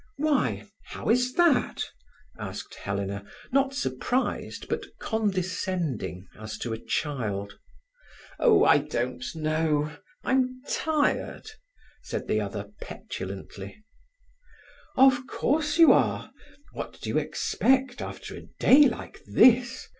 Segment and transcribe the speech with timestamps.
[0.17, 1.83] "Why, how is that?"
[2.39, 7.59] asked Helena, not surprised, but condescending, as to a child.
[8.39, 11.51] "Oh, I don't know; I'm tired,"
[12.01, 13.83] said the other petulantly.
[14.97, 16.31] "Of course you are.
[16.73, 19.87] What do you expect, after a day like this?"